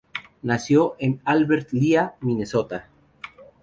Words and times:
Nació 0.41 0.95
en 0.97 1.21
Albert 1.25 1.73
Lea, 1.73 2.15
Minnesota. 2.21 2.89